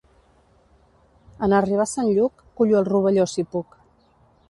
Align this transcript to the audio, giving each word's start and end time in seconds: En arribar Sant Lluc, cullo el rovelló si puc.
En 1.47 1.53
arribar 1.59 1.87
Sant 1.93 2.09
Lluc, 2.17 2.43
cullo 2.61 2.83
el 2.83 2.91
rovelló 2.91 3.31
si 3.37 3.49
puc. 3.55 3.83